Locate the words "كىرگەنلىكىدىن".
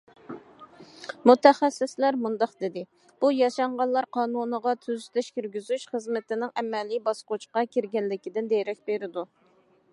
7.77-8.53